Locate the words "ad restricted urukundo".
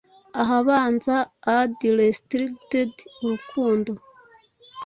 1.59-3.91